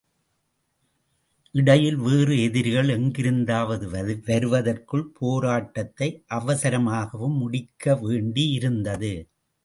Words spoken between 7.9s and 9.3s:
வேண்டியிருந்தது.